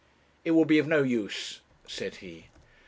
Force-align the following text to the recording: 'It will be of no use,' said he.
'It 0.43 0.49
will 0.49 0.65
be 0.65 0.79
of 0.79 0.87
no 0.87 1.03
use,' 1.03 1.59
said 1.85 2.15
he. 2.15 2.47